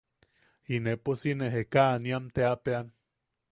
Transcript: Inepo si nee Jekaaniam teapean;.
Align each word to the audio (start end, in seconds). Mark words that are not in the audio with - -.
Inepo 0.75 1.11
si 1.19 1.31
nee 1.37 1.51
Jekaaniam 1.57 2.25
teapean;. 2.35 2.87